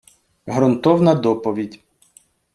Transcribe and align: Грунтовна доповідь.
Грунтовна 0.45 1.15
доповідь. 1.15 1.79